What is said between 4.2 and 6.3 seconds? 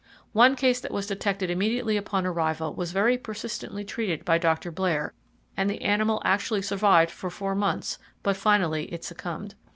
by Dr. Blair, and the animal